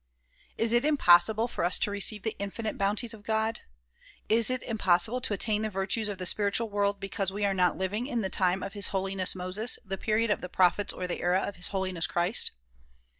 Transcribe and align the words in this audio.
Is 0.57 0.73
it 0.73 0.83
impossible 0.83 1.47
for 1.47 1.63
us 1.63 1.77
to 1.77 1.91
receive 1.91 2.23
the 2.23 2.35
infinite 2.39 2.75
bounties 2.75 3.13
of 3.13 3.21
God? 3.21 3.59
Is 4.29 4.49
it 4.49 4.63
impossible 4.63 5.21
to 5.21 5.33
attain 5.35 5.61
the 5.61 5.69
virtues 5.69 6.09
of 6.09 6.17
the 6.17 6.25
spiritual 6.25 6.69
world 6.71 6.99
because 6.99 7.31
we 7.31 7.45
are 7.45 7.53
not 7.53 7.77
living 7.77 8.07
in 8.07 8.21
the 8.21 8.27
time 8.29 8.63
of 8.63 8.73
His 8.73 8.87
Holiness 8.87 9.35
Moses, 9.35 9.77
the 9.85 9.99
period 9.99 10.31
of 10.31 10.41
the 10.41 10.49
prophets 10.49 10.91
or 10.91 11.05
the 11.05 11.21
era 11.21 11.43
of 11.45 11.55
His 11.57 11.67
Holiness 11.67 12.07
Christ 12.07 12.49